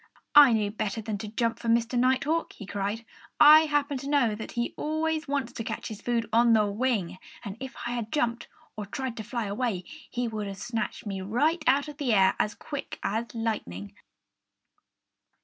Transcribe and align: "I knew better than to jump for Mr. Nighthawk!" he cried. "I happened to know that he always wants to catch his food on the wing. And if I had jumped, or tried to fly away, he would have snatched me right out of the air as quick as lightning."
"I 0.33 0.51
knew 0.53 0.71
better 0.71 0.99
than 0.99 1.19
to 1.19 1.27
jump 1.27 1.59
for 1.59 1.67
Mr. 1.67 1.95
Nighthawk!" 1.95 2.53
he 2.53 2.65
cried. 2.65 3.05
"I 3.39 3.65
happened 3.67 3.99
to 3.99 4.09
know 4.09 4.33
that 4.33 4.53
he 4.53 4.73
always 4.75 5.27
wants 5.27 5.53
to 5.53 5.63
catch 5.63 5.89
his 5.89 6.01
food 6.01 6.27
on 6.33 6.53
the 6.53 6.65
wing. 6.65 7.19
And 7.45 7.55
if 7.59 7.75
I 7.85 7.91
had 7.91 8.11
jumped, 8.11 8.47
or 8.75 8.87
tried 8.87 9.15
to 9.17 9.23
fly 9.23 9.45
away, 9.45 9.83
he 10.09 10.27
would 10.27 10.47
have 10.47 10.57
snatched 10.57 11.05
me 11.05 11.21
right 11.21 11.63
out 11.67 11.87
of 11.87 11.97
the 11.97 12.13
air 12.15 12.33
as 12.39 12.55
quick 12.55 12.97
as 13.03 13.27
lightning." 13.35 13.93